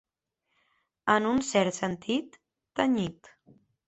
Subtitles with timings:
[1.15, 2.39] En un cert sentit,
[2.81, 3.31] tenyit.